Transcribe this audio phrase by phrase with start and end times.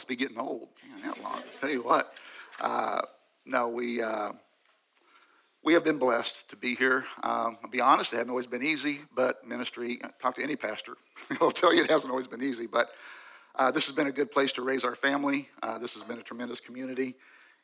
[0.00, 0.70] must be getting old.
[0.88, 1.34] Man, that long.
[1.34, 2.14] I'll tell you what.
[2.58, 3.02] Uh,
[3.44, 4.32] no, we, uh,
[5.62, 7.04] we have been blessed to be here.
[7.22, 10.96] Um, I'll be honest, it hasn't always been easy, but ministry, talk to any pastor,
[11.38, 12.66] he'll tell you it hasn't always been easy.
[12.66, 12.92] But
[13.56, 15.50] uh, this has been a good place to raise our family.
[15.62, 17.16] Uh, this has been a tremendous community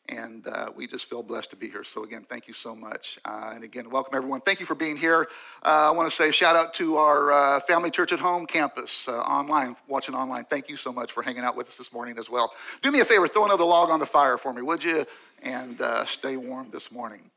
[0.09, 1.85] and uh, we just feel blessed to be here.
[1.85, 4.41] So again, thank you so much, uh, and again, welcome everyone.
[4.41, 5.29] Thank you for being here.
[5.65, 9.07] Uh, I want to say shout out to our uh, Family Church at Home campus
[9.09, 10.45] uh, online, watching online.
[10.45, 12.53] Thank you so much for hanging out with us this morning as well.
[12.83, 15.05] Do me a favor, throw another log on the fire for me, would you?
[15.43, 17.31] And stay warm this morning.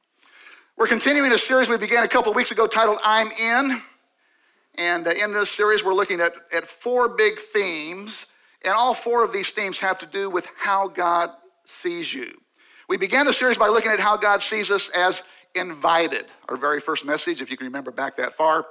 [0.77, 3.81] We're continuing a series we began a couple of weeks ago titled "I'm In,"
[4.75, 8.27] and in this series we're looking at at four big themes,
[8.63, 11.31] and all four of these themes have to do with how God
[11.65, 12.39] sees you.
[12.89, 15.21] We began the series by looking at how God sees us as
[15.53, 18.65] invited, our very first message, if you can remember back that far.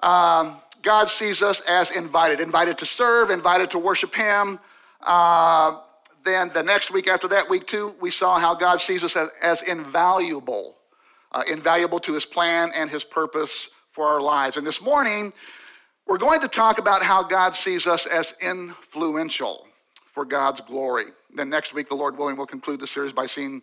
[0.00, 4.60] Um, God sees us as invited, invited to serve, invited to worship Him.
[5.02, 5.80] Uh,
[6.24, 9.28] then the next week after that, week two, we saw how God sees us as,
[9.42, 10.76] as invaluable,
[11.32, 14.56] uh, invaluable to His plan and His purpose for our lives.
[14.56, 15.32] And this morning,
[16.06, 19.66] we're going to talk about how God sees us as influential
[20.06, 21.06] for God's glory.
[21.34, 23.62] Then next week, the Lord willing, we'll conclude the series by seeing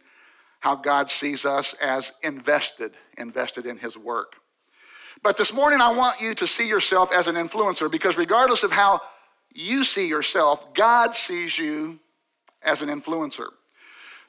[0.60, 4.36] how God sees us as invested, invested in His work.
[5.24, 8.72] But this morning, I want you to see yourself as an influencer because regardless of
[8.72, 9.02] how
[9.54, 12.00] you see yourself, God sees you
[12.62, 13.48] as an influencer.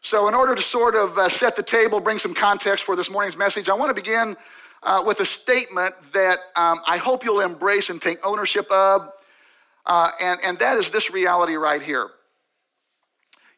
[0.01, 3.11] So, in order to sort of uh, set the table, bring some context for this
[3.11, 4.37] morning's message, I want to begin
[4.83, 9.11] uh, with a statement that um, I hope you'll embrace and take ownership of.
[9.85, 12.11] Uh, and, and that is this reality right here.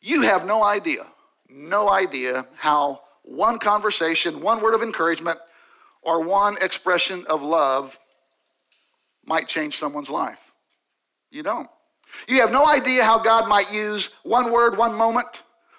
[0.01, 1.07] You have no idea,
[1.49, 5.39] no idea how one conversation, one word of encouragement,
[6.03, 7.99] or one expression of love
[9.25, 10.53] might change someone's life.
[11.31, 11.69] You don't.
[12.27, 15.27] You have no idea how God might use one word, one moment,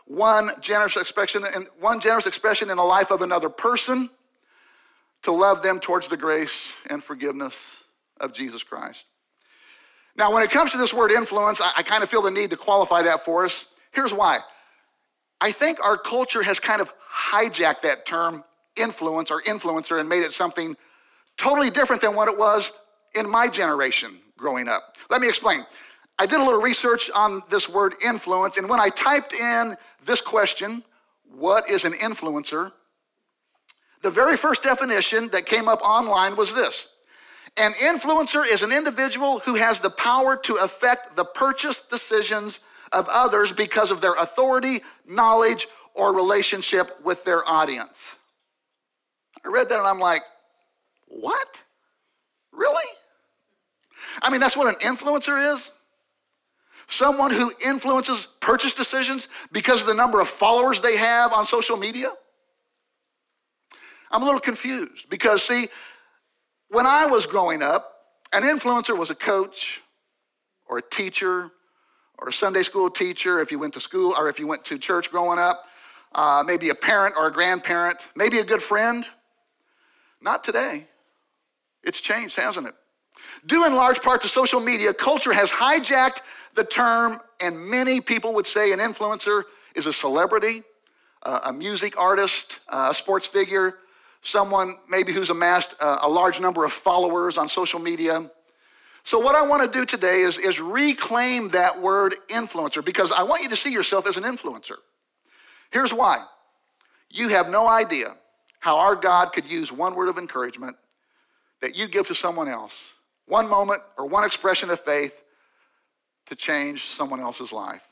[0.06, 4.10] one generous expression, and one generous expression in the life of another person
[5.24, 7.84] to love them towards the grace and forgiveness
[8.20, 9.06] of Jesus Christ.
[10.16, 12.50] Now, when it comes to this word influence, I, I kind of feel the need
[12.52, 13.74] to qualify that for us.
[13.92, 14.40] Here's why.
[15.42, 18.44] I think our culture has kind of hijacked that term
[18.76, 20.76] influence or influencer and made it something
[21.38, 22.72] totally different than what it was
[23.16, 24.96] in my generation growing up.
[25.10, 25.66] Let me explain.
[26.18, 30.20] I did a little research on this word influence, and when I typed in this
[30.22, 30.84] question,
[31.32, 32.72] what is an influencer?
[34.02, 36.94] The very first definition that came up online was this
[37.58, 42.62] An influencer is an individual who has the power to affect the purchase decisions
[42.92, 48.16] of others because of their authority, knowledge, or relationship with their audience.
[49.44, 50.22] I read that and I'm like,
[51.08, 51.48] what?
[52.52, 52.86] Really?
[54.22, 55.72] I mean, that's what an influencer is?
[56.88, 61.78] Someone who influences purchase decisions because of the number of followers they have on social
[61.78, 62.12] media?
[64.12, 65.68] I'm a little confused because, see,
[66.70, 67.94] when I was growing up,
[68.34, 69.82] an influencer was a coach
[70.68, 71.52] or a teacher
[72.22, 74.78] or a Sunday school teacher, if you went to school or if you went to
[74.78, 75.66] church growing up,
[76.14, 79.06] uh, maybe a parent or a grandparent, maybe a good friend.
[80.22, 80.88] Not today.
[81.84, 82.76] It's changed, hasn't it?
[83.46, 86.22] Due in large part to social media, culture has hijacked
[86.56, 89.44] the term, and many people would say an influencer
[89.76, 90.64] is a celebrity,
[91.24, 93.76] uh, a music artist, uh, a sports figure,
[94.22, 98.30] someone maybe who's amassed a large number of followers on social media.
[99.10, 103.24] So, what I want to do today is, is reclaim that word influencer because I
[103.24, 104.76] want you to see yourself as an influencer.
[105.72, 106.24] Here's why
[107.10, 108.10] you have no idea
[108.60, 110.76] how our God could use one word of encouragement
[111.60, 112.92] that you give to someone else,
[113.26, 115.24] one moment or one expression of faith
[116.28, 117.88] to change someone else's life.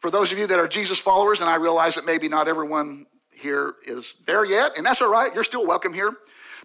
[0.00, 3.06] For those of you that are Jesus followers, and I realize that maybe not everyone
[3.30, 6.12] here is there yet, and that's all right, you're still welcome here.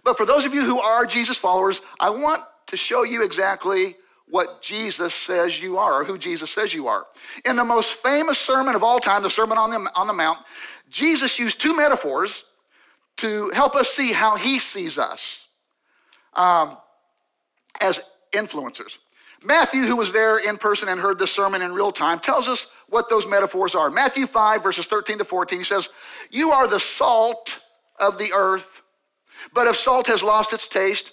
[0.02, 3.96] But for those of you who are Jesus followers, I want to show you exactly
[4.28, 7.06] what Jesus says you are, or who Jesus says you are.
[7.44, 10.38] In the most famous sermon of all time, the Sermon on the, on the Mount,
[10.88, 12.44] Jesus used two metaphors
[13.18, 15.46] to help us see how he sees us
[16.34, 16.76] um,
[17.80, 18.98] as influencers.
[19.44, 22.70] Matthew, who was there in person and heard the sermon in real time, tells us
[22.88, 23.90] what those metaphors are.
[23.90, 25.90] Matthew 5, verses 13 to 14, he says,
[26.30, 27.60] You are the salt
[28.00, 28.82] of the earth,
[29.52, 31.12] but if salt has lost its taste,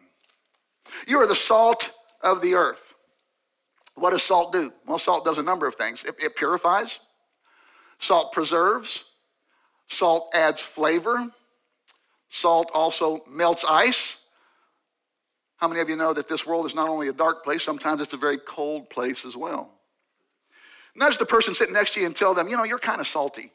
[1.07, 1.91] You are the salt
[2.21, 2.93] of the earth.
[3.95, 4.71] What does salt do?
[4.87, 6.03] Well, salt does a number of things.
[6.03, 6.99] It, it purifies,
[7.99, 9.05] salt preserves,
[9.87, 11.27] salt adds flavor,
[12.29, 14.17] salt also melts ice.
[15.57, 18.01] How many of you know that this world is not only a dark place, sometimes
[18.01, 19.69] it's a very cold place as well?
[20.95, 23.07] Nudge the person sitting next to you and tell them, you know, you're kind of
[23.07, 23.51] salty.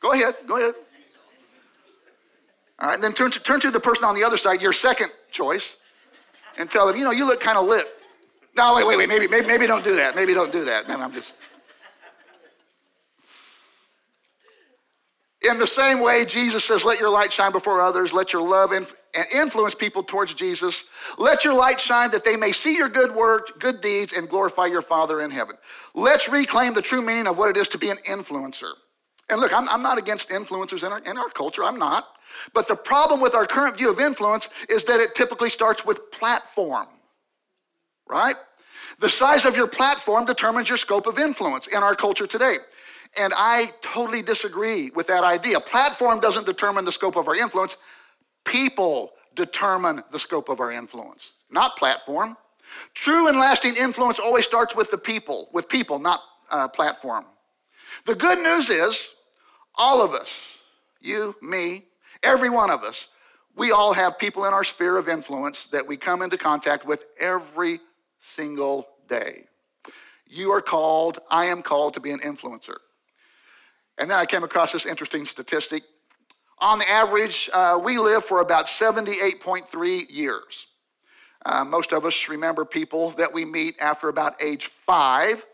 [0.00, 0.74] Go ahead, go ahead.
[2.80, 5.10] All right, then turn to, turn to the person on the other side, your second
[5.30, 5.76] choice,
[6.58, 7.86] and tell them, you know, you look kind of lit.
[8.56, 10.16] No, wait, wait, wait, maybe, maybe, maybe don't do that.
[10.16, 10.88] Maybe don't do that.
[10.88, 11.34] Man, I'm just.
[15.48, 18.72] In the same way, Jesus says, Let your light shine before others, let your love
[18.72, 18.86] and
[19.32, 20.86] influence people towards Jesus.
[21.16, 24.66] Let your light shine that they may see your good work, good deeds, and glorify
[24.66, 25.56] your Father in heaven.
[25.94, 28.72] Let's reclaim the true meaning of what it is to be an influencer.
[29.30, 32.06] And look, I'm, I'm not against influencers in our, in our culture, I'm not.
[32.54, 36.10] But the problem with our current view of influence is that it typically starts with
[36.10, 36.88] platform,
[38.08, 38.36] right?
[39.00, 42.56] The size of your platform determines your scope of influence in our culture today.
[43.18, 45.60] And I totally disagree with that idea.
[45.60, 47.76] Platform doesn't determine the scope of our influence,
[48.44, 52.36] people determine the scope of our influence, not platform.
[52.94, 56.20] True and lasting influence always starts with the people, with people, not
[56.50, 57.24] uh, platform.
[58.04, 59.08] The good news is,
[59.78, 60.58] all of us,
[61.00, 61.84] you, me,
[62.22, 63.08] every one of us,
[63.56, 67.06] we all have people in our sphere of influence that we come into contact with
[67.18, 67.80] every
[68.20, 69.44] single day.
[70.26, 72.76] You are called, I am called to be an influencer.
[73.98, 75.82] And then I came across this interesting statistic.
[76.60, 80.66] On the average, uh, we live for about 78.3 years.
[81.46, 85.44] Uh, most of us remember people that we meet after about age five.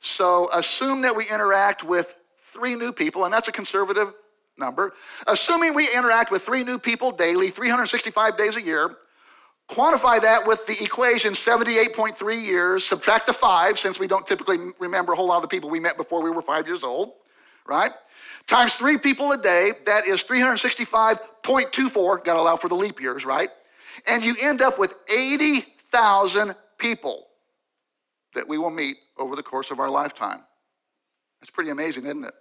[0.00, 2.14] So assume that we interact with
[2.54, 4.14] three new people, and that's a conservative
[4.56, 4.94] number.
[5.26, 8.96] Assuming we interact with three new people daily, 365 days a year,
[9.68, 15.12] quantify that with the equation 78.3 years, subtract the five, since we don't typically remember
[15.12, 17.12] a whole lot of the people we met before we were five years old
[17.66, 17.90] right?
[18.46, 23.24] Times three people a day, that is 365.24, got to allow for the leap years,
[23.24, 23.48] right?
[24.06, 27.26] And you end up with 80,000 people
[28.34, 30.40] that we will meet over the course of our lifetime.
[31.40, 32.34] That's pretty amazing, isn't it?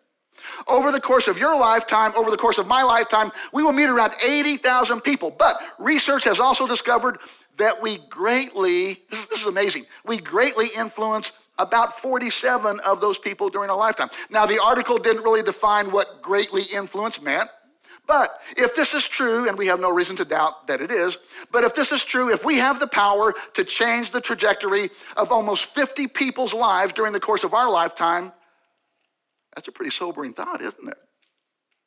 [0.67, 3.89] Over the course of your lifetime, over the course of my lifetime, we will meet
[3.89, 5.31] around 80,000 people.
[5.31, 7.19] But research has also discovered
[7.57, 13.17] that we greatly, this is, this is amazing, we greatly influence about 47 of those
[13.17, 14.09] people during a lifetime.
[14.29, 17.49] Now, the article didn't really define what greatly influence meant,
[18.07, 21.17] but if this is true, and we have no reason to doubt that it is,
[21.51, 25.31] but if this is true, if we have the power to change the trajectory of
[25.31, 28.33] almost 50 people's lives during the course of our lifetime,
[29.55, 30.97] that's a pretty sobering thought, isn't it?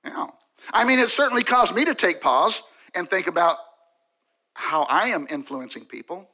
[0.05, 0.27] Yeah.
[0.73, 2.63] I mean, it certainly caused me to take pause
[2.95, 3.57] and think about
[4.55, 6.29] how I am influencing people.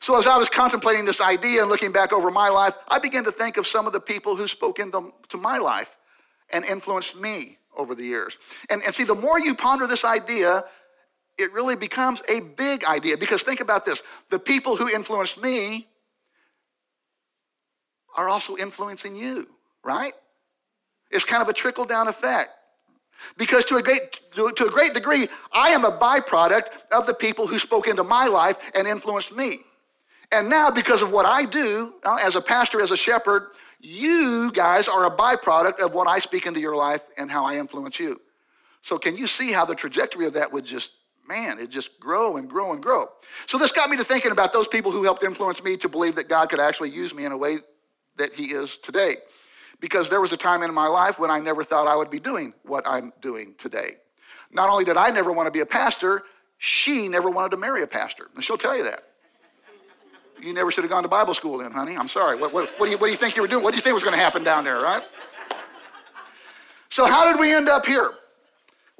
[0.00, 3.24] So, as I was contemplating this idea and looking back over my life, I began
[3.24, 5.96] to think of some of the people who spoke into my life
[6.52, 8.38] and influenced me over the years.
[8.70, 10.64] And, and see, the more you ponder this idea,
[11.38, 13.16] it really becomes a big idea.
[13.16, 15.88] Because think about this the people who influenced me
[18.16, 19.46] are also influencing you,
[19.84, 20.12] right?
[21.10, 22.50] It's kind of a trickle down effect.
[23.36, 27.46] Because to a, great, to, a great degree, I am a byproduct of the people
[27.46, 29.58] who spoke into my life and influenced me.
[30.30, 33.48] And now, because of what I do uh, as a pastor, as a shepherd,
[33.80, 37.56] you guys are a byproduct of what I speak into your life and how I
[37.56, 38.20] influence you.
[38.82, 40.92] So, can you see how the trajectory of that would just,
[41.26, 43.06] man, it just grow and grow and grow?
[43.46, 46.14] So, this got me to thinking about those people who helped influence me to believe
[46.16, 47.58] that God could actually use me in a way
[48.16, 49.16] that He is today.
[49.80, 52.18] Because there was a time in my life when I never thought I would be
[52.18, 53.92] doing what I'm doing today.
[54.50, 56.24] Not only did I never want to be a pastor,
[56.58, 58.28] she never wanted to marry a pastor.
[58.34, 59.04] And she'll tell you that.
[60.40, 61.96] You never should have gone to Bible school then, honey.
[61.96, 62.36] I'm sorry.
[62.36, 63.62] What, what, what, do, you, what do you think you were doing?
[63.62, 65.02] What do you think was going to happen down there, right?
[66.90, 68.12] So, how did we end up here?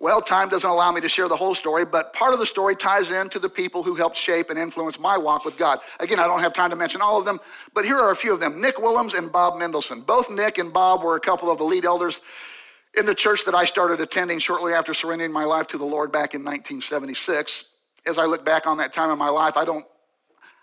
[0.00, 2.76] Well, time doesn't allow me to share the whole story, but part of the story
[2.76, 5.80] ties into the people who helped shape and influence my walk with God.
[5.98, 7.40] Again, I don't have time to mention all of them,
[7.74, 10.02] but here are a few of them Nick Willems and Bob Mendelsohn.
[10.02, 12.20] Both Nick and Bob were a couple of the lead elders
[12.96, 16.12] in the church that I started attending shortly after surrendering my life to the Lord
[16.12, 17.64] back in 1976.
[18.06, 19.84] As I look back on that time in my life, I don't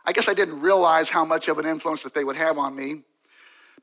[0.07, 2.75] I guess I didn't realize how much of an influence that they would have on
[2.75, 3.01] me.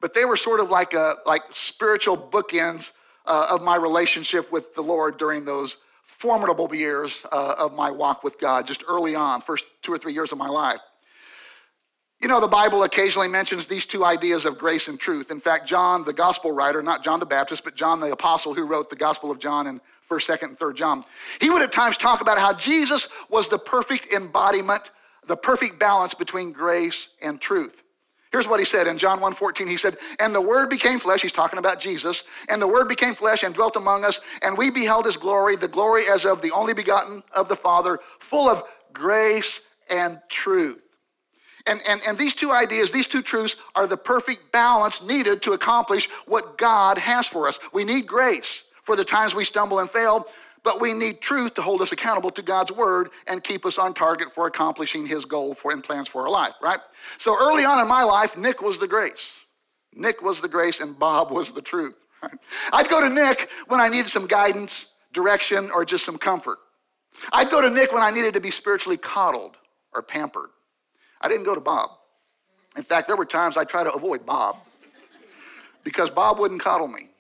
[0.01, 2.93] But they were sort of like, a, like spiritual bookends
[3.27, 8.23] uh, of my relationship with the Lord during those formidable years uh, of my walk
[8.23, 10.81] with God, just early on, first two or three years of my life.
[12.21, 15.33] You know, the Bible occasionally mentions these two ideas of grace and truth.
[15.33, 18.65] In fact, John, the gospel writer, not John the Baptist, but John the apostle who
[18.65, 21.05] wrote the Gospel of John in 1st, 2nd, and 3rd John,
[21.41, 24.91] he would at times talk about how Jesus was the perfect embodiment,
[25.27, 27.83] the perfect balance between grace and truth.
[28.33, 29.69] Here's what he said in John 1:14.
[29.69, 32.25] He said, "And the word became flesh." He's talking about Jesus.
[32.49, 35.69] "And the word became flesh and dwelt among us, and we beheld his glory, the
[35.69, 40.83] glory as of the only begotten of the Father, full of grace and truth."
[41.67, 45.53] And, and, and these two ideas, these two truths, are the perfect balance needed to
[45.53, 47.61] accomplish what God has for us.
[47.73, 50.27] We need grace for the times we stumble and fail,
[50.65, 53.95] but we need truth to hold us accountable to God's word and keep us on
[53.95, 56.79] target for accomplishing his goal for and plans for our life, right?
[57.19, 59.33] So early on in my life, Nick was the grace.
[59.95, 61.95] Nick was the grace and Bob was the truth.
[62.23, 62.39] Right?
[62.73, 66.59] I'd go to Nick when I needed some guidance, direction, or just some comfort.
[67.33, 69.57] I'd go to Nick when I needed to be spiritually coddled
[69.93, 70.51] or pampered.
[71.21, 71.91] I didn't go to Bob.
[72.77, 74.57] In fact, there were times I tried to avoid Bob
[75.85, 77.11] because Bob wouldn't coddle me.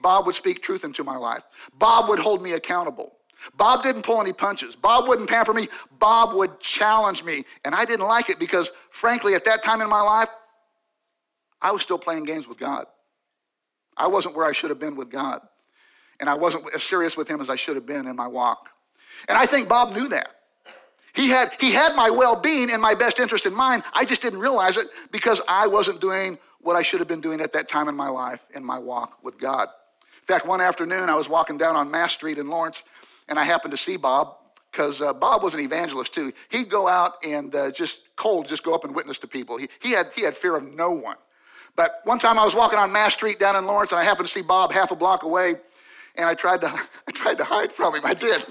[0.00, 1.42] Bob would speak truth into my life.
[1.78, 3.14] Bob would hold me accountable.
[3.56, 4.74] Bob didn't pull any punches.
[4.74, 5.68] Bob wouldn't pamper me.
[5.98, 7.44] Bob would challenge me.
[7.64, 10.28] And I didn't like it because, frankly, at that time in my life,
[11.60, 12.86] I was still playing games with God.
[13.96, 15.40] I wasn't where I should have been with God.
[16.20, 18.70] And I wasn't as serious with Him as I should have been in my walk.
[19.28, 20.28] And I think Bob knew that.
[21.14, 23.82] He had, he had my well being and my best interest in mind.
[23.92, 27.40] I just didn't realize it because I wasn't doing what I should have been doing
[27.40, 29.68] at that time in my life in my walk with God.
[30.28, 32.82] In fact, one afternoon I was walking down on Mass Street in Lawrence
[33.30, 34.36] and I happened to see Bob
[34.70, 36.34] because uh, Bob was an evangelist too.
[36.50, 39.56] He'd go out and uh, just cold, just go up and witness to people.
[39.56, 41.16] He, he, had, he had fear of no one.
[41.76, 44.28] But one time I was walking on Mass Street down in Lawrence and I happened
[44.28, 45.54] to see Bob half a block away
[46.16, 46.66] and I tried to,
[47.08, 48.04] I tried to hide from him.
[48.04, 48.44] I did.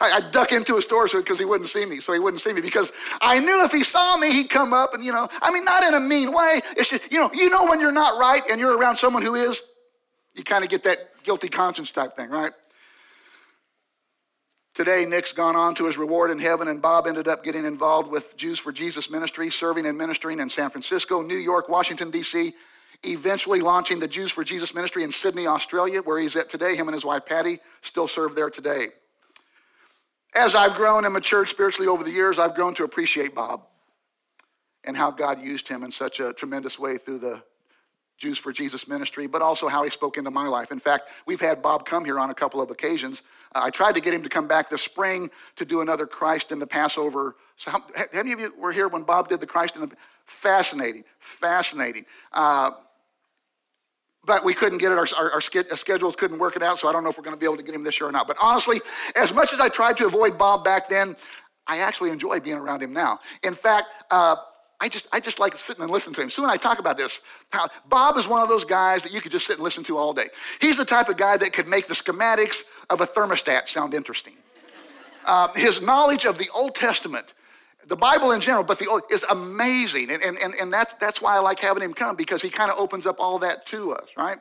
[0.00, 2.52] I, would duck into a store because he wouldn't see me, so he wouldn't see
[2.52, 5.52] me because I knew if he saw me, he'd come up and, you know, I
[5.52, 6.60] mean, not in a mean way.
[6.76, 9.36] It's just, you know, you know when you're not right and you're around someone who
[9.36, 9.62] is,
[10.34, 12.52] you kind of get that guilty conscience type thing, right?
[14.74, 18.10] Today, Nick's gone on to his reward in heaven, and Bob ended up getting involved
[18.10, 22.54] with Jews for Jesus ministry, serving and ministering in San Francisco, New York, Washington, D.C.,
[23.02, 26.76] eventually launching the Jews for Jesus ministry in Sydney, Australia, where he's at today.
[26.76, 28.88] Him and his wife, Patty, still serve there today.
[30.34, 33.62] As I've grown and matured spiritually over the years, I've grown to appreciate Bob
[34.84, 37.42] and how God used him in such a tremendous way through the
[38.20, 40.70] Jews for Jesus ministry, but also how he spoke into my life.
[40.70, 43.22] In fact, we've had Bob come here on a couple of occasions.
[43.54, 46.52] Uh, I tried to get him to come back this spring to do another Christ
[46.52, 47.36] in the Passover.
[47.56, 49.90] So, how, have any of you were here when Bob did the Christ in the?
[50.26, 52.04] Fascinating, fascinating.
[52.32, 52.72] Uh,
[54.26, 54.98] but we couldn't get it.
[54.98, 57.34] Our, our, our, schedules couldn't work it out, so I don't know if we're going
[57.34, 58.28] to be able to get him this year or not.
[58.28, 58.82] But honestly,
[59.16, 61.16] as much as I tried to avoid Bob back then,
[61.66, 63.18] I actually enjoy being around him now.
[63.42, 64.36] In fact, uh,
[64.80, 66.30] I just, I just like sitting and listening to him.
[66.30, 67.20] Sue and I talk about this.
[67.50, 69.98] How Bob is one of those guys that you could just sit and listen to
[69.98, 70.28] all day.
[70.60, 74.34] He's the type of guy that could make the schematics of a thermostat sound interesting.
[75.26, 77.34] Uh, his knowledge of the Old Testament
[77.90, 80.10] the Bible in general, but the Old is amazing.
[80.10, 82.70] And, and, and, and that's, that's why I like having him come because he kind
[82.70, 84.38] of opens up all that to us, right?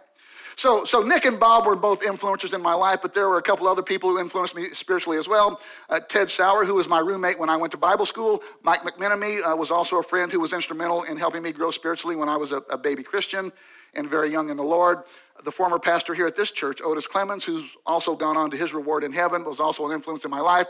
[0.60, 3.42] So, so Nick and Bob were both influencers in my life, but there were a
[3.42, 5.62] couple other people who influenced me spiritually as well.
[5.90, 8.44] Uh, Ted Sauer, who was my roommate when I went to Bible school.
[8.64, 12.18] Mike McMenemy uh, was also a friend who was instrumental in helping me grow spiritually
[12.18, 13.54] when I was a, a baby Christian
[13.94, 15.04] and very young in the Lord.
[15.46, 18.74] The former pastor here at this church, Otis Clemens, who's also gone on to his
[18.74, 20.68] reward in heaven, was also an influence in my life.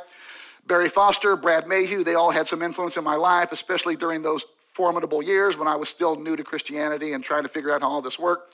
[0.67, 4.45] Barry Foster, Brad Mayhew, they all had some influence in my life, especially during those
[4.71, 7.89] formidable years when I was still new to Christianity and trying to figure out how
[7.89, 8.53] all this worked.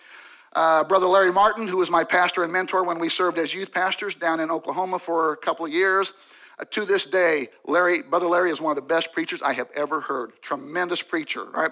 [0.56, 3.74] Uh, Brother Larry Martin, who was my pastor and mentor when we served as youth
[3.74, 6.14] pastors down in Oklahoma for a couple of years.
[6.58, 9.70] Uh, to this day, Larry, Brother Larry is one of the best preachers I have
[9.76, 10.32] ever heard.
[10.42, 11.72] Tremendous preacher, right?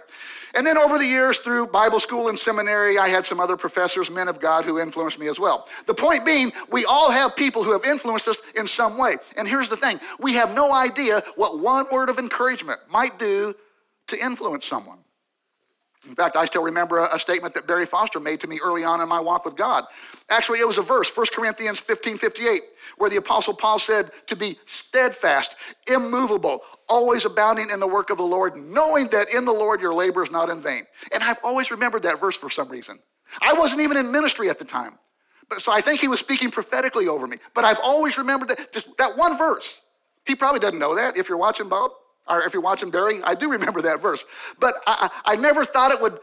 [0.54, 4.12] And then over the years, through Bible school and seminary, I had some other professors,
[4.12, 5.70] men of God, who influenced me as well.
[5.86, 9.16] The point being, we all have people who have influenced us in some way.
[9.38, 13.56] And here's the thing we have no idea what one word of encouragement might do
[14.08, 14.98] to influence someone.
[16.08, 19.00] In fact, I still remember a, statement that Barry Foster made to me early on
[19.00, 19.86] in my walk with God.
[20.30, 22.62] Actually, it was a verse, 1 Corinthians 15 58,
[22.98, 25.56] where the Apostle Paul said to be steadfast,
[25.88, 29.94] immovable, always abounding in the work of the Lord, knowing that in the Lord your
[29.94, 30.82] labor is not in vain.
[31.14, 33.00] And I've always remembered that verse for some reason.
[33.42, 35.00] I wasn't even in ministry at the time.
[35.50, 37.38] But, so I think he was speaking prophetically over me.
[37.54, 39.82] But I've always remembered that, just that one verse.
[40.26, 41.92] He probably doesn't know that if you're watching, Bob
[42.28, 44.24] or if you're watching Barry, I do remember that verse.
[44.60, 46.20] But I, I never thought it would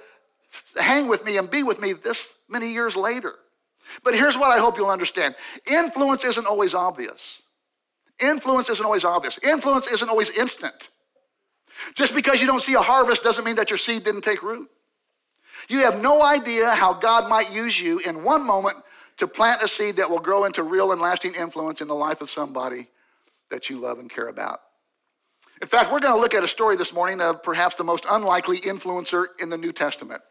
[0.78, 3.34] hang with me and be with me this many years later.
[4.04, 5.34] But here's what I hope you'll understand
[5.70, 7.42] influence isn't always obvious.
[8.20, 9.38] Influence isn't always obvious.
[9.38, 10.90] Influence isn't always instant.
[11.94, 14.68] Just because you don't see a harvest doesn't mean that your seed didn't take root.
[15.68, 18.76] You have no idea how God might use you in one moment
[19.18, 22.20] to plant a seed that will grow into real and lasting influence in the life
[22.20, 22.88] of somebody
[23.50, 24.60] that you love and care about.
[25.60, 28.06] In fact, we're going to look at a story this morning of perhaps the most
[28.08, 30.22] unlikely influencer in the New Testament.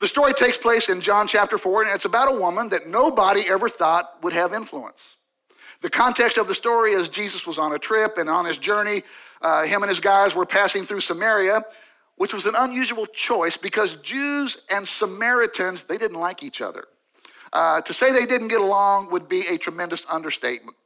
[0.00, 3.42] The story takes place in John chapter 4, and it's about a woman that nobody
[3.48, 5.16] ever thought would have influence.
[5.82, 9.02] The context of the story is Jesus was on a trip, and on his journey,
[9.40, 11.62] uh, him and his guys were passing through Samaria,
[12.16, 16.86] which was an unusual choice because Jews and Samaritans, they didn't like each other.
[17.52, 20.76] Uh, to say they didn't get along would be a tremendous understatement.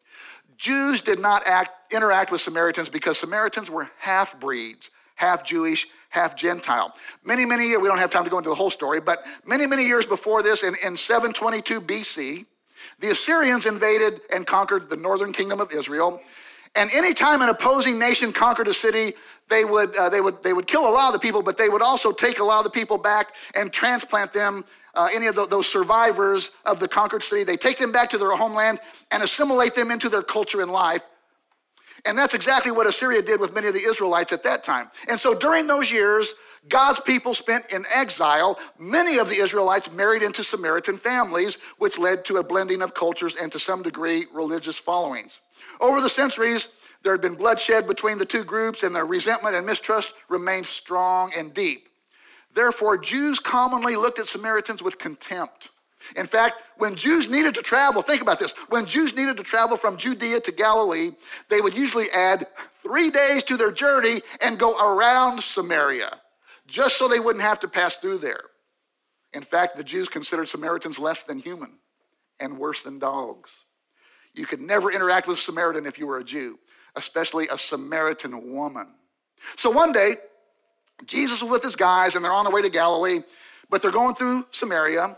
[0.62, 6.36] Jews did not act, interact with Samaritans because Samaritans were half breeds, half Jewish, half
[6.36, 6.94] Gentile.
[7.24, 9.66] Many, many years, we don't have time to go into the whole story, but many,
[9.66, 12.46] many years before this, in, in 722 BC,
[13.00, 16.20] the Assyrians invaded and conquered the northern kingdom of Israel.
[16.76, 19.14] And anytime an opposing nation conquered a city,
[19.48, 21.70] they would, uh, they, would, they would kill a lot of the people, but they
[21.70, 25.34] would also take a lot of the people back and transplant them uh, any of
[25.34, 27.44] the, those survivors of the conquered city.
[27.44, 28.80] They take them back to their homeland
[29.10, 31.02] and assimilate them into their culture and life.
[32.04, 34.90] And that's exactly what Assyria did with many of the Israelites at that time.
[35.08, 36.34] And so during those years,
[36.68, 38.58] God's people spent in exile.
[38.78, 43.36] Many of the Israelites married into Samaritan families, which led to a blending of cultures
[43.36, 45.40] and to some degree religious followings.
[45.80, 46.68] Over the centuries,
[47.02, 51.32] there had been bloodshed between the two groups, and their resentment and mistrust remained strong
[51.36, 51.88] and deep.
[52.54, 55.70] Therefore, Jews commonly looked at Samaritans with contempt.
[56.16, 58.52] In fact, when Jews needed to travel, think about this.
[58.68, 61.12] When Jews needed to travel from Judea to Galilee,
[61.48, 62.46] they would usually add
[62.82, 66.18] three days to their journey and go around Samaria,
[66.66, 68.42] just so they wouldn't have to pass through there.
[69.32, 71.78] In fact, the Jews considered Samaritans less than human
[72.40, 73.64] and worse than dogs.
[74.34, 76.58] You could never interact with a Samaritan if you were a Jew,
[76.96, 78.88] especially a Samaritan woman.
[79.56, 80.16] So one day,
[81.06, 83.20] Jesus was with his guys and they're on their way to Galilee,
[83.70, 85.16] but they're going through Samaria.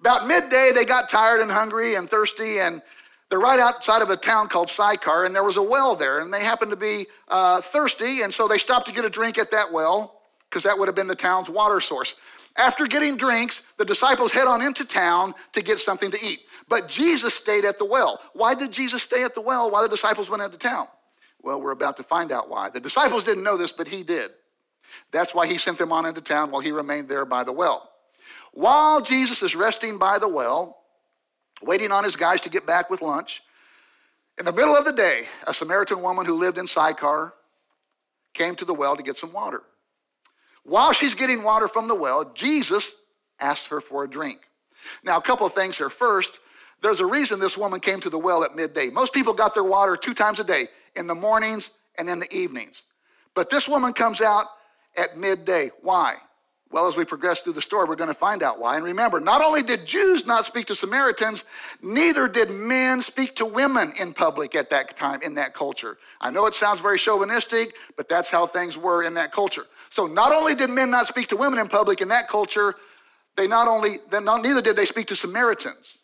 [0.00, 2.82] About midday, they got tired and hungry and thirsty, and
[3.30, 6.34] they're right outside of a town called Sychar, and there was a well there, and
[6.34, 9.52] they happened to be uh, thirsty, and so they stopped to get a drink at
[9.52, 12.16] that well, because that would have been the town's water source.
[12.56, 16.40] After getting drinks, the disciples head on into town to get something to eat.
[16.68, 18.20] But Jesus stayed at the well.
[18.32, 20.88] Why did Jesus stay at the well while the disciples went into town?
[21.42, 22.70] Well, we're about to find out why.
[22.70, 24.30] The disciples didn't know this, but he did.
[25.10, 27.90] That's why he sent them on into town while he remained there by the well.
[28.52, 30.78] While Jesus is resting by the well,
[31.62, 33.42] waiting on his guys to get back with lunch,
[34.38, 37.34] in the middle of the day, a Samaritan woman who lived in Sychar
[38.34, 39.62] came to the well to get some water.
[40.64, 42.94] While she's getting water from the well, Jesus
[43.40, 44.38] asked her for a drink.
[45.04, 45.90] Now, a couple of things here.
[45.90, 46.38] First,
[46.82, 48.88] there's a reason this woman came to the well at midday.
[48.88, 52.32] Most people got their water two times a day, in the mornings and in the
[52.34, 52.82] evenings.
[53.34, 54.46] But this woman comes out
[54.96, 55.70] at midday.
[55.82, 56.16] Why?
[56.72, 58.76] Well, as we progress through the story, we're going to find out why.
[58.76, 61.44] And remember, not only did Jews not speak to Samaritans,
[61.82, 65.98] neither did men speak to women in public at that time in that culture.
[66.18, 69.66] I know it sounds very chauvinistic, but that's how things were in that culture.
[69.90, 72.74] So not only did men not speak to women in public in that culture,
[73.36, 75.98] they not only, then neither did they speak to Samaritans.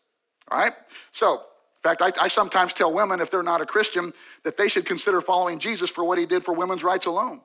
[0.51, 0.73] All right?
[1.13, 4.13] So, in fact, I, I sometimes tell women, if they're not a Christian,
[4.45, 7.41] that they should consider following Jesus for what he did for women's rights alone.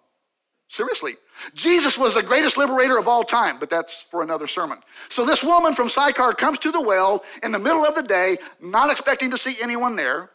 [0.74, 1.14] Seriously.
[1.54, 4.80] Jesus was the greatest liberator of all time, but that's for another sermon.
[5.08, 8.40] So this woman from Sychar comes to the well in the middle of the day,
[8.60, 10.32] not expecting to see anyone there,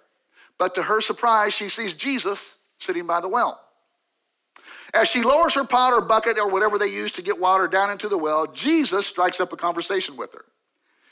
[0.57, 3.61] but to her surprise, she sees Jesus sitting by the well.
[4.95, 7.91] As she lowers her pot or bucket or whatever they use to get water down
[7.91, 10.45] into the well, Jesus strikes up a conversation with her.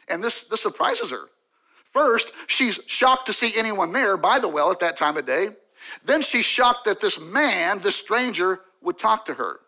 [0.07, 1.25] And this, this surprises her.
[1.93, 5.49] First, she's shocked to see anyone there by the well at that time of day.
[6.05, 9.61] Then she's shocked that this man, this stranger, would talk to her.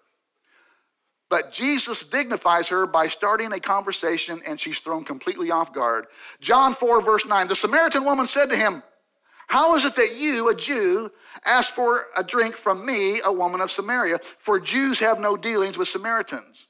[1.31, 6.07] But Jesus dignifies her by starting a conversation and she's thrown completely off guard.
[6.41, 8.83] John 4, verse 9 The Samaritan woman said to him,
[9.47, 11.11] How is it that you, a Jew,
[11.45, 14.21] ask for a drink from me, a woman of Samaria?
[14.39, 16.67] For Jews have no dealings with Samaritans.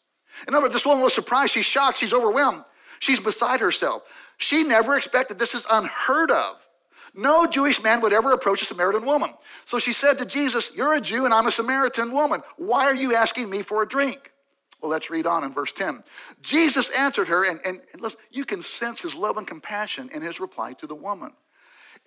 [0.46, 1.52] In other words, this woman was surprised.
[1.52, 1.98] She's shocked.
[1.98, 2.64] She's overwhelmed.
[3.00, 4.02] She's beside herself.
[4.38, 6.56] She never expected this is unheard of.
[7.18, 9.34] No Jewish man would ever approach a Samaritan woman.
[9.64, 12.42] So she said to Jesus, You're a Jew and I'm a Samaritan woman.
[12.56, 14.30] Why are you asking me for a drink?
[14.80, 16.04] Well, let's read on in verse 10.
[16.42, 20.38] Jesus answered her, and, and, listen, you can sense his love and compassion in his
[20.38, 21.32] reply to the woman.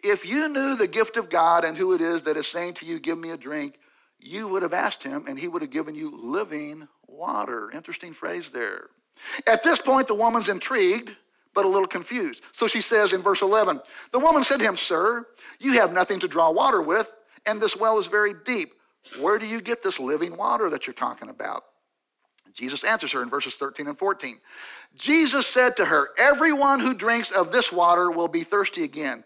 [0.01, 2.85] If you knew the gift of God and who it is that is saying to
[2.85, 3.79] you, Give me a drink,
[4.17, 7.69] you would have asked him, and he would have given you living water.
[7.71, 8.87] Interesting phrase there.
[9.45, 11.17] At this point, the woman's intrigued
[11.53, 12.43] but a little confused.
[12.51, 15.25] So she says in verse 11, The woman said to him, Sir,
[15.59, 17.11] you have nothing to draw water with,
[17.45, 18.69] and this well is very deep.
[19.19, 21.63] Where do you get this living water that you're talking about?
[22.53, 24.37] Jesus answers her in verses 13 and 14.
[24.95, 29.23] Jesus said to her, Everyone who drinks of this water will be thirsty again.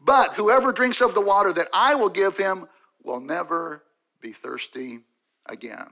[0.00, 2.66] But whoever drinks of the water that I will give him
[3.02, 3.84] will never
[4.20, 5.00] be thirsty
[5.46, 5.86] again.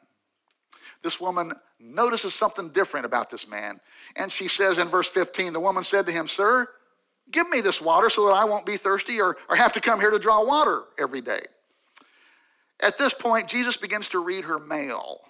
[1.03, 3.81] This woman notices something different about this man.
[4.17, 6.69] And she says in verse 15, the woman said to him, Sir,
[7.31, 10.01] give me this water so that I won't be thirsty or, or have to come
[10.01, 11.41] here to draw water every day.
[12.81, 15.21] At this point, Jesus begins to read her mail.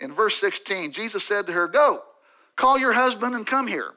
[0.00, 2.00] In verse 16, Jesus said to her, Go,
[2.56, 3.92] call your husband and come here.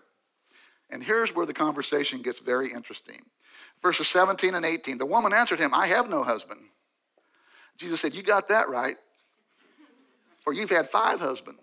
[0.90, 3.22] And here's where the conversation gets very interesting.
[3.82, 4.98] Verses 17 and 18.
[4.98, 6.62] The woman answered him, I have no husband.
[7.78, 8.96] Jesus said, You got that right.
[10.42, 11.62] For you've had five husbands.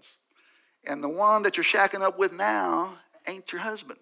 [0.87, 2.95] And the one that you're shacking up with now
[3.27, 3.99] ain't your husband.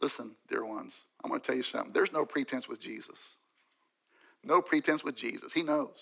[0.00, 1.92] Listen, dear ones, I'm going to tell you something.
[1.92, 3.36] There's no pretense with Jesus.
[4.44, 5.52] No pretense with Jesus.
[5.52, 5.96] He knows.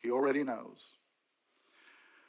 [0.00, 0.78] He already knows.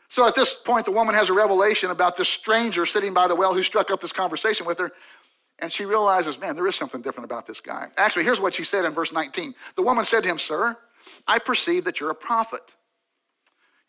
[0.09, 3.35] So at this point, the woman has a revelation about this stranger sitting by the
[3.35, 4.91] well who struck up this conversation with her.
[5.59, 7.87] And she realizes, man, there is something different about this guy.
[7.97, 9.55] Actually, here's what she said in verse 19.
[9.75, 10.77] The woman said to him, Sir,
[11.27, 12.61] I perceive that you're a prophet.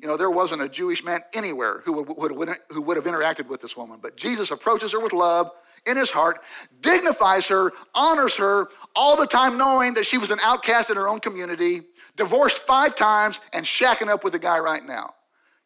[0.00, 3.48] You know, there wasn't a Jewish man anywhere who would, would, who would have interacted
[3.48, 3.98] with this woman.
[4.02, 5.50] But Jesus approaches her with love
[5.86, 6.40] in his heart,
[6.82, 11.08] dignifies her, honors her, all the time knowing that she was an outcast in her
[11.08, 11.82] own community,
[12.16, 15.14] divorced five times, and shacking up with a guy right now.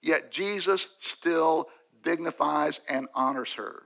[0.02, 1.68] Yet Jesus still
[2.02, 3.82] dignifies and honors her.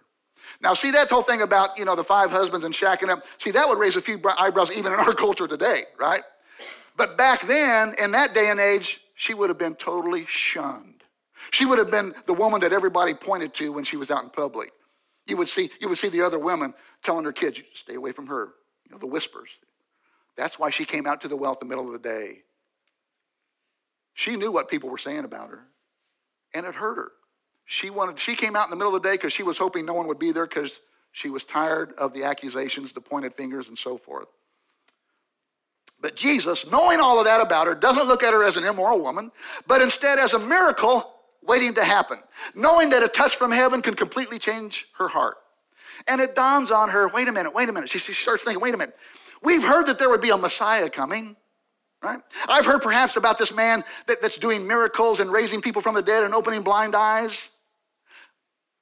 [0.60, 3.24] Now, see that whole thing about, you know, the five husbands and shacking up.
[3.38, 6.22] See, that would raise a few eyebrows even in our culture today, right?
[6.96, 11.02] But back then, in that day and age, she would have been totally shunned.
[11.50, 14.30] She would have been the woman that everybody pointed to when she was out in
[14.30, 14.70] public.
[15.26, 18.26] You would see, you would see the other women telling their kids, stay away from
[18.26, 18.54] her.
[18.84, 19.50] You know, the whispers.
[20.36, 22.42] That's why she came out to the well at the middle of the day.
[24.14, 25.64] She knew what people were saying about her,
[26.54, 27.12] and it hurt her.
[27.64, 29.86] She wanted, she came out in the middle of the day because she was hoping
[29.86, 30.80] no one would be there because
[31.12, 34.28] she was tired of the accusations, the pointed fingers, and so forth.
[36.04, 39.00] But Jesus, knowing all of that about her, doesn't look at her as an immoral
[39.00, 39.32] woman,
[39.66, 41.10] but instead as a miracle
[41.42, 42.18] waiting to happen,
[42.54, 45.38] knowing that a touch from heaven can completely change her heart.
[46.06, 47.88] And it dawns on her wait a minute, wait a minute.
[47.88, 48.94] She, she starts thinking, wait a minute.
[49.42, 51.36] We've heard that there would be a Messiah coming,
[52.02, 52.20] right?
[52.48, 56.02] I've heard perhaps about this man that, that's doing miracles and raising people from the
[56.02, 57.48] dead and opening blind eyes.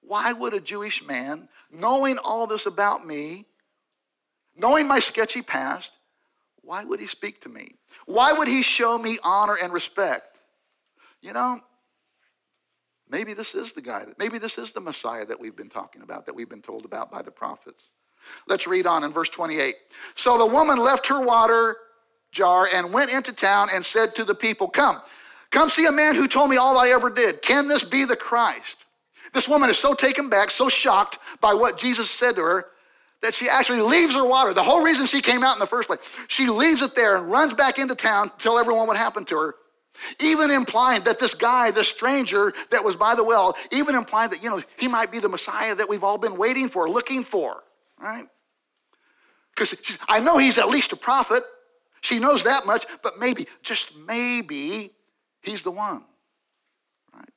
[0.00, 3.46] Why would a Jewish man, knowing all this about me,
[4.56, 5.92] knowing my sketchy past,
[6.62, 7.74] why would he speak to me?
[8.06, 10.38] Why would he show me honor and respect?
[11.20, 11.60] You know,
[13.08, 16.02] maybe this is the guy, that, maybe this is the Messiah that we've been talking
[16.02, 17.90] about, that we've been told about by the prophets.
[18.46, 19.74] Let's read on in verse 28.
[20.14, 21.76] So the woman left her water
[22.30, 25.00] jar and went into town and said to the people, Come,
[25.50, 27.42] come see a man who told me all I ever did.
[27.42, 28.78] Can this be the Christ?
[29.32, 32.66] This woman is so taken back, so shocked by what Jesus said to her,
[33.22, 34.52] that she actually leaves her water.
[34.52, 37.30] The whole reason she came out in the first place, she leaves it there and
[37.30, 39.54] runs back into town to tell everyone what happened to her.
[40.20, 44.42] Even implying that this guy, this stranger that was by the well, even implying that,
[44.42, 47.62] you know, he might be the Messiah that we've all been waiting for, looking for,
[48.00, 48.24] right?
[49.54, 51.42] Because I know he's at least a prophet.
[52.00, 54.90] She knows that much, but maybe, just maybe,
[55.42, 56.02] he's the one.
[57.14, 57.28] Right?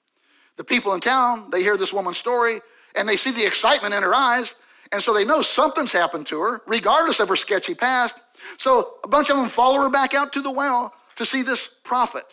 [0.55, 2.61] The people in town, they hear this woman's story
[2.95, 4.55] and they see the excitement in her eyes
[4.91, 8.21] and so they know something's happened to her, regardless of her sketchy past.
[8.57, 11.69] So a bunch of them follow her back out to the well to see this
[11.83, 12.23] prophet.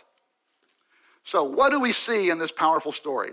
[1.24, 3.30] So, what do we see in this powerful story?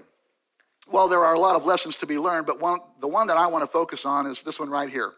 [0.91, 3.37] Well, there are a lot of lessons to be learned, but one, the one that
[3.37, 5.13] I want to focus on is this one right here.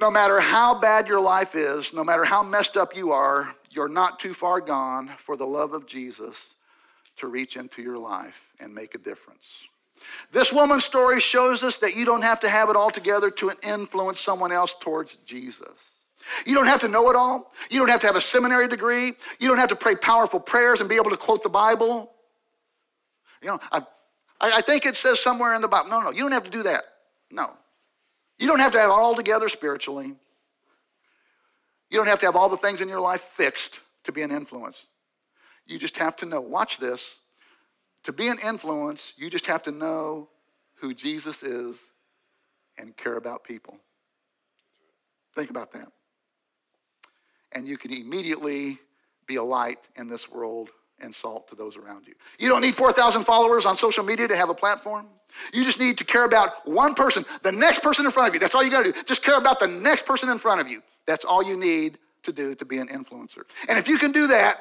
[0.00, 3.88] No matter how bad your life is, no matter how messed up you are, you're
[3.88, 6.54] not too far gone for the love of Jesus
[7.16, 9.64] to reach into your life and make a difference.
[10.32, 13.52] This woman's story shows us that you don't have to have it all together to
[13.62, 15.94] influence someone else towards Jesus.
[16.44, 17.52] You don't have to know it all.
[17.70, 19.12] You don't have to have a seminary degree.
[19.38, 22.12] You don't have to pray powerful prayers and be able to quote the Bible.
[23.42, 23.82] You know, I,
[24.40, 25.88] I think it says somewhere in the Bible.
[25.90, 26.82] No, no, you don't have to do that.
[27.30, 27.50] No.
[28.38, 30.14] You don't have to have it all together spiritually.
[31.90, 34.30] You don't have to have all the things in your life fixed to be an
[34.30, 34.86] influence.
[35.66, 36.40] You just have to know.
[36.40, 37.14] Watch this.
[38.04, 40.28] To be an influence, you just have to know
[40.76, 41.90] who Jesus is
[42.78, 43.78] and care about people.
[45.34, 45.88] Think about that.
[47.52, 48.78] And you can immediately
[49.26, 52.14] be a light in this world and salt to those around you.
[52.38, 55.06] You don't need 4,000 followers on social media to have a platform.
[55.52, 58.40] You just need to care about one person, the next person in front of you.
[58.40, 59.02] That's all you got to do.
[59.04, 60.82] Just care about the next person in front of you.
[61.06, 63.42] That's all you need to do to be an influencer.
[63.68, 64.56] And if you can do that,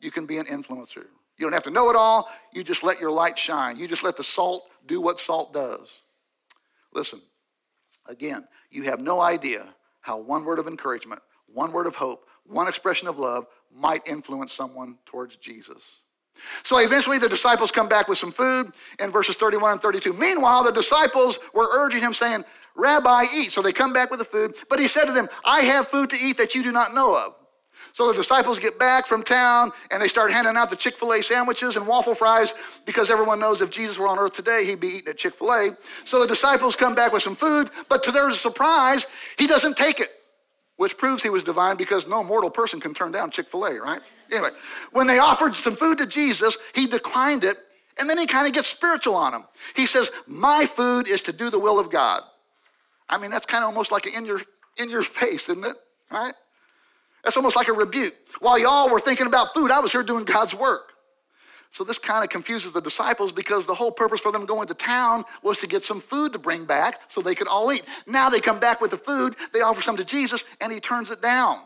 [0.00, 1.06] you can be an influencer.
[1.38, 2.28] You don't have to know it all.
[2.52, 3.76] You just let your light shine.
[3.78, 5.88] You just let the salt do what salt does.
[6.92, 7.20] Listen,
[8.06, 9.66] again, you have no idea
[10.00, 14.52] how one word of encouragement, one word of hope, one expression of love might influence
[14.52, 15.82] someone towards Jesus.
[16.64, 20.12] So eventually the disciples come back with some food in verses 31 and 32.
[20.12, 23.52] Meanwhile, the disciples were urging him, saying, Rabbi, eat.
[23.52, 24.54] So they come back with the food.
[24.70, 27.16] But he said to them, I have food to eat that you do not know
[27.16, 27.34] of.
[27.92, 31.12] So the disciples get back from town and they start handing out the Chick fil
[31.12, 32.54] A sandwiches and waffle fries
[32.86, 35.52] because everyone knows if Jesus were on earth today, he'd be eating at Chick fil
[35.52, 35.76] A.
[36.04, 39.06] So the disciples come back with some food, but to their surprise,
[39.38, 40.08] he doesn't take it,
[40.76, 43.80] which proves he was divine because no mortal person can turn down Chick fil A,
[43.80, 44.00] right?
[44.30, 44.50] Anyway,
[44.92, 47.56] when they offered some food to Jesus, he declined it
[47.98, 49.44] and then he kind of gets spiritual on them.
[49.74, 52.22] He says, My food is to do the will of God.
[53.08, 54.40] I mean, that's kind of almost like in your,
[54.76, 55.76] in your face, isn't it?
[56.10, 56.34] Right?
[57.24, 58.14] That's almost like a rebuke.
[58.40, 60.92] While y'all were thinking about food, I was here doing God's work.
[61.70, 64.74] So this kind of confuses the disciples because the whole purpose for them going to
[64.74, 67.84] town was to get some food to bring back so they could all eat.
[68.06, 71.10] Now they come back with the food, they offer some to Jesus, and he turns
[71.10, 71.60] it down.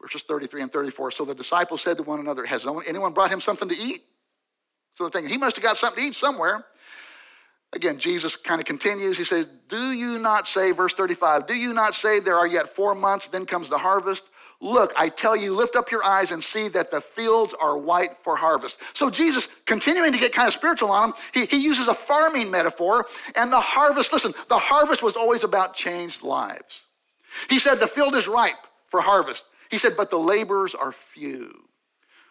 [0.00, 1.12] Verses 33 and 34.
[1.12, 4.00] So the disciples said to one another, Has anyone brought him something to eat?
[4.96, 6.66] So they're thinking, He must have got something to eat somewhere.
[7.74, 9.18] Again, Jesus kind of continues.
[9.18, 12.68] He says, Do you not say, verse 35, do you not say there are yet
[12.68, 14.30] four months, then comes the harvest?
[14.60, 18.10] Look, I tell you, lift up your eyes and see that the fields are white
[18.22, 18.78] for harvest.
[18.94, 22.50] So Jesus, continuing to get kind of spiritual on him, he, he uses a farming
[22.50, 23.06] metaphor.
[23.34, 26.82] And the harvest, listen, the harvest was always about changed lives.
[27.50, 29.44] He said, The field is ripe for harvest.
[29.70, 31.64] He said, But the laborers are few.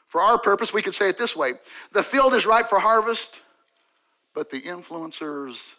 [0.07, 1.53] For our purpose, we could say it this way
[1.91, 3.41] The field is ripe for harvest
[4.33, 5.73] but the influencers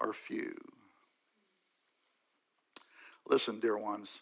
[0.00, 0.54] are few.
[3.26, 4.18] Listen, dear ones,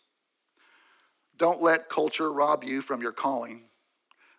[1.39, 3.63] don't let culture rob you from your calling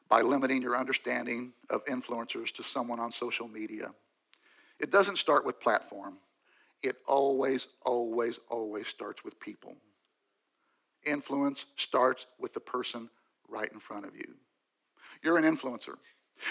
[0.08, 3.92] by limiting your understanding of influencers to someone on social media.
[4.80, 6.18] It doesn't start with platform.
[6.84, 9.76] It always, always, always starts with people.
[11.06, 13.10] Influence starts with the person
[13.50, 14.36] right in front of you.
[15.24, 15.96] You're an influencer.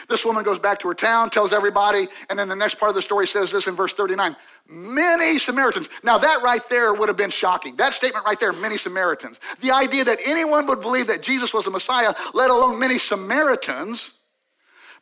[0.08, 2.94] This woman goes back to her town, tells everybody, and then the next part of
[2.94, 4.36] the story says this in verse 39
[4.70, 5.88] many Samaritans.
[6.04, 7.76] Now, that right there would have been shocking.
[7.76, 9.38] That statement right there, many Samaritans.
[9.60, 14.14] The idea that anyone would believe that Jesus was a Messiah, let alone many Samaritans.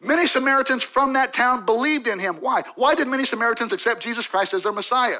[0.00, 2.36] Many Samaritans from that town believed in him.
[2.36, 2.62] Why?
[2.76, 5.18] Why did many Samaritans accept Jesus Christ as their Messiah?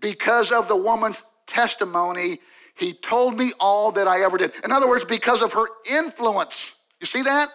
[0.00, 2.38] Because of the woman's testimony.
[2.74, 4.52] He told me all that I ever did.
[4.64, 6.76] In other words, because of her influence.
[7.00, 7.48] You see that?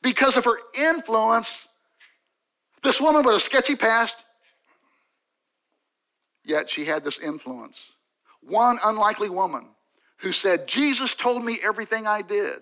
[0.00, 1.68] Because of her influence.
[2.82, 4.24] This woman with a sketchy past,
[6.44, 7.78] yet she had this influence.
[8.40, 9.68] One unlikely woman
[10.18, 12.58] who said, Jesus told me everything I did.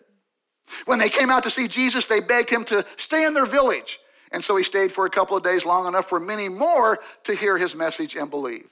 [0.84, 3.98] When they came out to see Jesus, they begged him to stay in their village.
[4.32, 7.34] And so he stayed for a couple of days, long enough for many more to
[7.34, 8.68] hear his message and believe.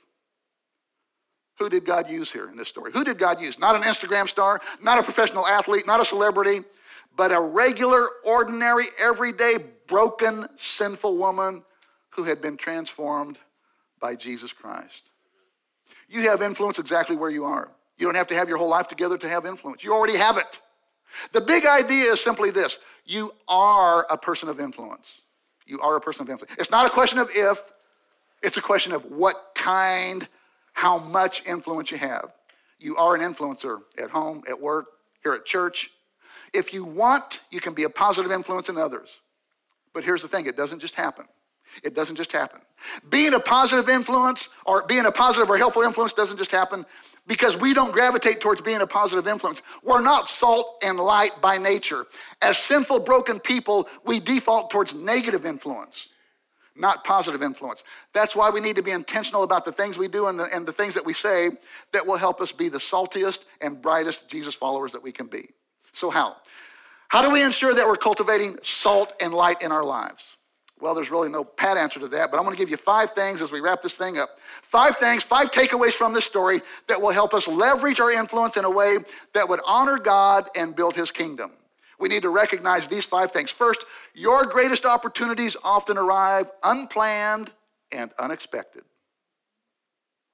[1.58, 2.92] Who did God use here in this story?
[2.92, 3.58] Who did God use?
[3.58, 6.60] Not an Instagram star, not a professional athlete, not a celebrity
[7.18, 9.56] but a regular, ordinary, everyday,
[9.88, 11.64] broken, sinful woman
[12.10, 13.36] who had been transformed
[14.00, 15.10] by Jesus Christ.
[16.08, 17.72] You have influence exactly where you are.
[17.98, 19.82] You don't have to have your whole life together to have influence.
[19.82, 20.60] You already have it.
[21.32, 25.20] The big idea is simply this you are a person of influence.
[25.66, 26.56] You are a person of influence.
[26.56, 27.60] It's not a question of if,
[28.44, 30.28] it's a question of what kind,
[30.72, 32.32] how much influence you have.
[32.78, 34.86] You are an influencer at home, at work,
[35.24, 35.90] here at church,
[36.54, 39.20] if you want, you can be a positive influence in others.
[39.92, 41.26] But here's the thing it doesn't just happen.
[41.82, 42.60] It doesn't just happen.
[43.10, 46.86] Being a positive influence or being a positive or helpful influence doesn't just happen
[47.26, 49.62] because we don't gravitate towards being a positive influence.
[49.82, 52.06] We're not salt and light by nature.
[52.40, 56.08] As sinful, broken people, we default towards negative influence,
[56.74, 57.84] not positive influence.
[58.14, 60.66] That's why we need to be intentional about the things we do and the, and
[60.66, 61.50] the things that we say
[61.92, 65.50] that will help us be the saltiest and brightest Jesus followers that we can be.
[65.92, 66.36] So, how?
[67.08, 70.36] How do we ensure that we're cultivating salt and light in our lives?
[70.80, 73.10] Well, there's really no pat answer to that, but I'm going to give you five
[73.12, 74.28] things as we wrap this thing up.
[74.62, 78.64] Five things, five takeaways from this story that will help us leverage our influence in
[78.64, 78.98] a way
[79.34, 81.52] that would honor God and build his kingdom.
[81.98, 83.50] We need to recognize these five things.
[83.50, 87.50] First, your greatest opportunities often arrive unplanned
[87.90, 88.82] and unexpected.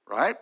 [0.07, 0.35] Right?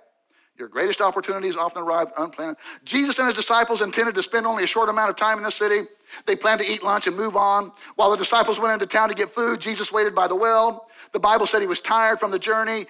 [0.64, 2.56] Your greatest opportunities often arrive unplanned.
[2.86, 5.52] Jesus and his disciples intended to spend only a short amount of time in the
[5.52, 5.82] city.
[6.26, 7.74] They planned to eat lunch and move on.
[7.98, 10.88] While the disciples went into town to get food, Jesus waited by the well.
[11.12, 12.86] The Bible said he was tired from the journey.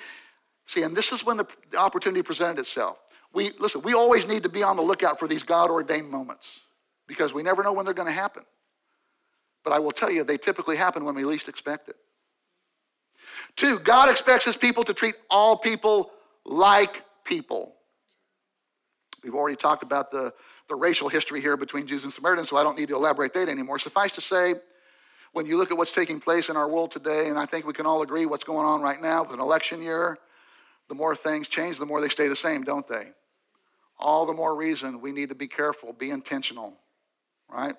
[0.67, 2.99] See, and this is when the opportunity presented itself.
[3.33, 6.59] We, listen, we always need to be on the lookout for these God ordained moments
[7.07, 8.43] because we never know when they're going to happen.
[9.63, 11.95] But I will tell you, they typically happen when we least expect it.
[13.55, 16.11] Two, God expects his people to treat all people
[16.45, 17.75] like people.
[19.23, 20.33] We've already talked about the,
[20.67, 23.47] the racial history here between Jews and Samaritans, so I don't need to elaborate that
[23.47, 23.79] anymore.
[23.79, 24.55] Suffice to say,
[25.31, 27.73] when you look at what's taking place in our world today, and I think we
[27.73, 30.17] can all agree what's going on right now with an election year,
[30.89, 33.07] the more things change, the more they stay the same, don't they?
[33.97, 36.77] All the more reason we need to be careful, be intentional,
[37.49, 37.75] right?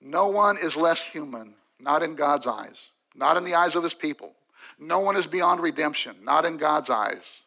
[0.00, 3.94] No one is less human, not in God's eyes, not in the eyes of his
[3.94, 4.34] people.
[4.78, 7.42] No one is beyond redemption, not in God's eyes.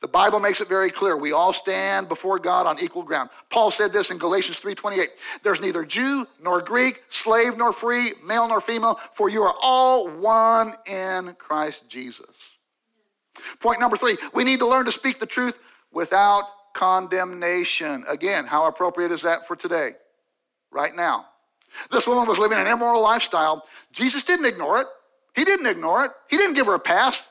[0.00, 1.16] The Bible makes it very clear.
[1.16, 3.30] We all stand before God on equal ground.
[3.50, 5.08] Paul said this in Galatians 3:28.
[5.42, 10.08] There's neither Jew nor Greek, slave nor free, male nor female, for you are all
[10.08, 12.26] one in Christ Jesus.
[13.60, 15.58] Point number 3, we need to learn to speak the truth
[15.92, 18.04] without condemnation.
[18.08, 19.94] Again, how appropriate is that for today?
[20.70, 21.26] Right now.
[21.90, 23.66] This woman was living an immoral lifestyle.
[23.92, 24.86] Jesus didn't ignore it.
[25.34, 26.10] He didn't ignore it.
[26.28, 27.28] He didn't give her a pass.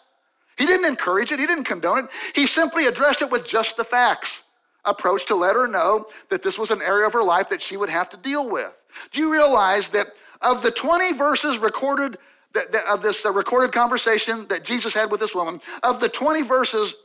[0.57, 1.39] He didn't encourage it.
[1.39, 2.05] He didn't condone it.
[2.33, 4.43] He simply addressed it with just the facts
[4.85, 7.75] approach to let her know that this was an area of her life that she
[7.75, 8.73] would have to deal with.
[9.11, 10.07] Do you realize that
[10.41, 12.17] of the 20 verses recorded
[12.53, 16.07] that, that, of this uh, recorded conversation that Jesus had with this woman, of the
[16.07, 16.95] 20 verses,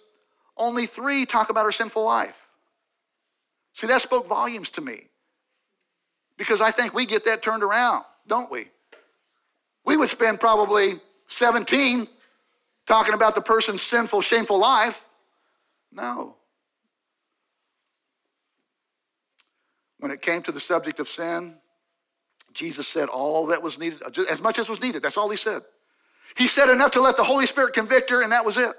[0.57, 2.47] only three talk about her sinful life.
[3.75, 5.09] See, that spoke volumes to me
[6.37, 8.69] because I think we get that turned around, don't we?
[9.85, 10.95] We would spend probably
[11.29, 12.07] 17
[12.91, 15.05] talking about the person's sinful, shameful life.
[15.93, 16.35] No.
[20.01, 21.57] When it came to the subject of sin,
[22.53, 25.05] Jesus said all that was needed, uh, as much as was needed.
[25.05, 25.63] That's all he said.
[26.37, 28.73] He said enough to let the Holy Spirit convict her, and that was it.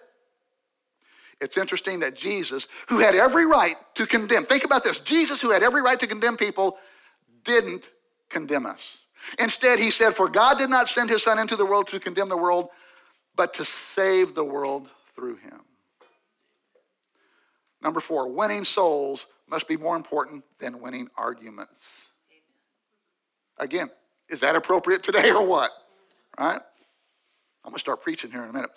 [1.39, 5.51] It's interesting that Jesus, who had every right to condemn, think about this Jesus, who
[5.51, 6.77] had every right to condemn people,
[7.45, 7.87] didn't
[8.27, 8.97] condemn us.
[9.39, 12.27] Instead, he said, For God did not send his Son into the world to condemn
[12.27, 12.69] the world,
[13.41, 15.61] but to save the world through him.
[17.81, 22.09] Number four, winning souls must be more important than winning arguments.
[23.57, 23.89] Again,
[24.29, 25.71] is that appropriate today or what?
[26.39, 26.61] Right?
[27.65, 28.69] I'm going to start preaching here in a minute.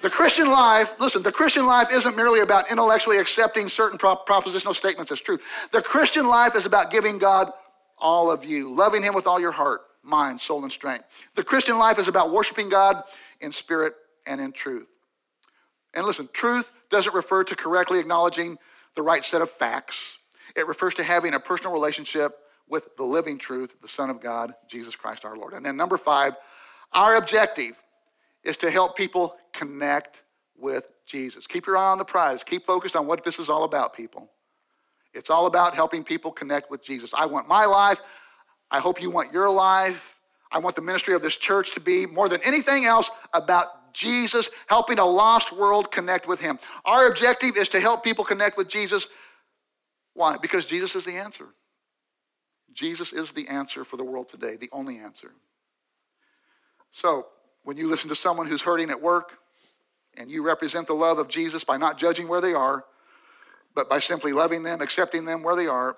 [0.00, 5.10] The Christian life, listen, the Christian life isn't merely about intellectually accepting certain propositional statements
[5.10, 5.42] as truth.
[5.72, 7.52] The Christian life is about giving God
[7.98, 11.06] all of you, loving Him with all your heart, mind, soul, and strength.
[11.34, 13.02] The Christian life is about worshiping God
[13.40, 13.94] in spirit
[14.26, 14.88] and in truth.
[15.94, 18.58] And listen, truth doesn't refer to correctly acknowledging
[18.94, 20.16] the right set of facts,
[20.56, 24.54] it refers to having a personal relationship with the living truth, the Son of God,
[24.68, 25.52] Jesus Christ our Lord.
[25.52, 26.36] And then number five,
[26.92, 27.72] our objective
[28.44, 30.22] is to help people connect
[30.56, 31.46] with Jesus.
[31.46, 32.42] Keep your eye on the prize.
[32.44, 34.30] Keep focused on what this is all about, people.
[35.12, 37.12] It's all about helping people connect with Jesus.
[37.14, 38.00] I want my life.
[38.70, 40.18] I hope you want your life.
[40.50, 44.50] I want the ministry of this church to be more than anything else about Jesus,
[44.66, 46.58] helping a lost world connect with Him.
[46.84, 49.08] Our objective is to help people connect with Jesus.
[50.12, 50.36] Why?
[50.36, 51.46] Because Jesus is the answer.
[52.72, 55.32] Jesus is the answer for the world today, the only answer.
[56.90, 57.28] So,
[57.62, 59.38] when you listen to someone who's hurting at work
[60.16, 62.84] and you represent the love of Jesus by not judging where they are,
[63.74, 65.96] but by simply loving them, accepting them where they are,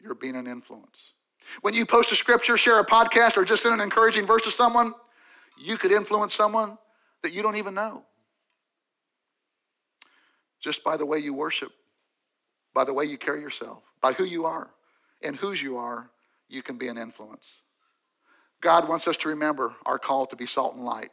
[0.00, 1.12] you're being an influence.
[1.60, 4.50] When you post a scripture, share a podcast, or just send an encouraging verse to
[4.50, 4.94] someone,
[5.56, 6.78] you could influence someone
[7.22, 8.04] that you don't even know.
[10.60, 11.72] Just by the way you worship,
[12.72, 14.70] by the way you carry yourself, by who you are
[15.22, 16.10] and whose you are,
[16.48, 17.46] you can be an influence.
[18.60, 21.10] God wants us to remember our call to be salt and light.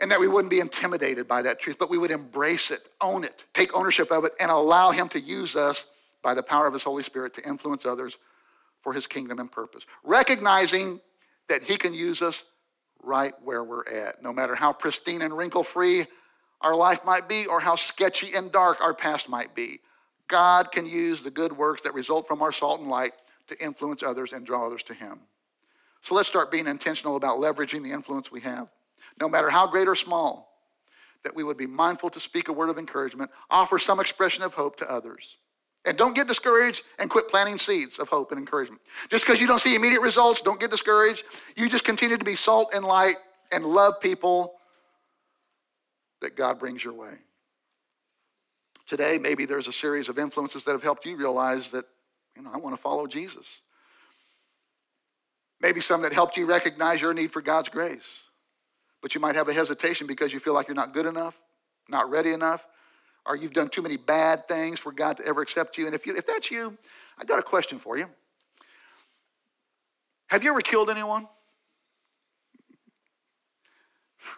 [0.00, 3.24] And that we wouldn't be intimidated by that truth, but we would embrace it, own
[3.24, 5.86] it, take ownership of it, and allow Him to use us
[6.22, 8.18] by the power of His Holy Spirit to influence others
[8.82, 9.86] for His kingdom and purpose.
[10.04, 11.00] Recognizing
[11.48, 12.44] that He can use us
[13.06, 14.22] right where we're at.
[14.22, 16.06] No matter how pristine and wrinkle free
[16.60, 19.80] our life might be or how sketchy and dark our past might be,
[20.28, 23.12] God can use the good works that result from our salt and light
[23.48, 25.20] to influence others and draw others to Him.
[26.00, 28.68] So let's start being intentional about leveraging the influence we have,
[29.20, 30.52] no matter how great or small,
[31.24, 34.54] that we would be mindful to speak a word of encouragement, offer some expression of
[34.54, 35.36] hope to others.
[35.86, 38.82] And don't get discouraged and quit planting seeds of hope and encouragement.
[39.08, 41.22] Just because you don't see immediate results, don't get discouraged.
[41.56, 43.14] You just continue to be salt and light
[43.52, 44.54] and love people
[46.20, 47.14] that God brings your way.
[48.88, 51.84] Today, maybe there's a series of influences that have helped you realize that,
[52.36, 53.46] you know, I want to follow Jesus.
[55.60, 58.20] Maybe some that helped you recognize your need for God's grace.
[59.02, 61.36] But you might have a hesitation because you feel like you're not good enough,
[61.88, 62.66] not ready enough,
[63.28, 65.86] or you've done too many bad things for God to ever accept you.
[65.86, 66.76] And if, you, if that's you,
[67.18, 68.06] I've got a question for you.
[70.28, 71.28] Have you ever killed anyone?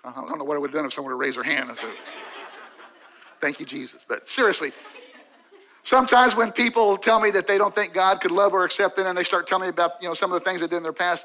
[0.05, 1.79] I don't know what I would have done if someone would raised their hand and
[1.79, 1.91] said,
[3.41, 4.05] Thank you, Jesus.
[4.07, 4.73] But seriously,
[5.85, 9.07] sometimes when people tell me that they don't think God could love or accept them,
[9.07, 10.83] and they start telling me about you know some of the things they did in
[10.83, 11.25] their past,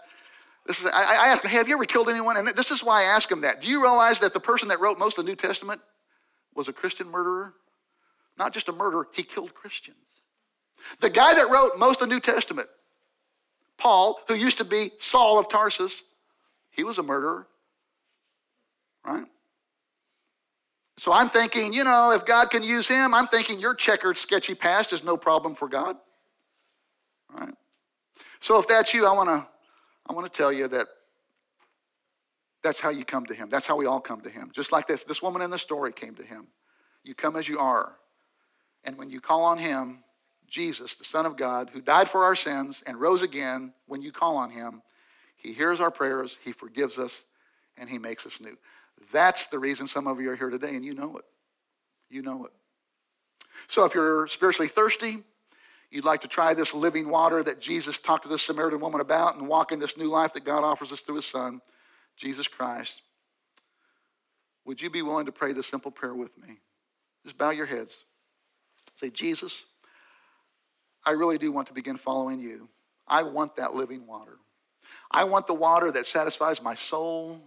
[0.67, 2.37] this is I, I ask them, hey, have you ever killed anyone?
[2.37, 3.61] And this is why I ask them that.
[3.61, 5.81] Do you realize that the person that wrote most of the New Testament
[6.55, 7.53] was a Christian murderer?
[8.37, 10.21] Not just a murderer, he killed Christians.
[10.99, 12.67] The guy that wrote most of the New Testament,
[13.77, 16.03] Paul, who used to be Saul of Tarsus,
[16.71, 17.47] he was a murderer,
[19.05, 19.25] right?
[20.97, 24.55] So I'm thinking, you know, if God can use him, I'm thinking your checkered, sketchy
[24.55, 25.97] past is no problem for God.
[27.33, 27.53] Right?
[28.39, 29.47] So if that's you, I want to
[30.07, 30.85] I want to tell you that
[32.63, 33.49] that's how you come to him.
[33.49, 34.49] That's how we all come to him.
[34.53, 36.47] Just like this, this woman in the story came to him.
[37.03, 37.93] You come as you are.
[38.83, 40.03] And when you call on him,
[40.47, 44.11] Jesus, the Son of God, who died for our sins and rose again, when you
[44.11, 44.81] call on him,
[45.35, 47.23] he hears our prayers, he forgives us,
[47.77, 48.57] and he makes us new.
[49.11, 51.25] That's the reason some of you are here today, and you know it.
[52.09, 52.51] You know it.
[53.67, 55.17] So if you're spiritually thirsty,
[55.91, 59.35] you'd like to try this living water that Jesus talked to this Samaritan woman about
[59.35, 61.61] and walk in this new life that God offers us through his Son,
[62.17, 63.01] Jesus Christ,
[64.65, 66.59] would you be willing to pray this simple prayer with me?
[67.23, 67.97] Just bow your heads.
[68.95, 69.65] Say, Jesus,
[71.05, 72.69] I really do want to begin following you.
[73.07, 74.37] I want that living water.
[75.11, 77.41] I want the water that satisfies my soul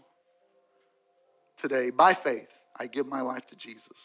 [1.57, 1.91] today.
[1.91, 3.97] By faith, I give my life to Jesus.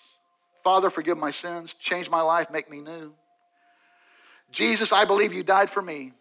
[0.63, 3.13] Father, forgive my sins, change my life, make me new.
[4.51, 6.13] Jesus, I believe you died for me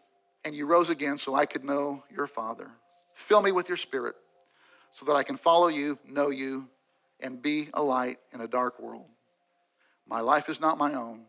[0.44, 2.70] and you rose again so I could know your Father.
[3.14, 4.16] Fill me with your Spirit
[4.92, 6.68] so that I can follow you, know you,
[7.20, 9.06] and be a light in a dark world.
[10.06, 11.24] My life is not my own,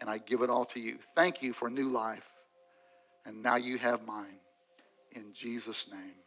[0.00, 0.98] and I give it all to you.
[1.14, 2.28] Thank you for new life,
[3.24, 4.38] and now you have mine.
[5.12, 6.21] In Jesus' name.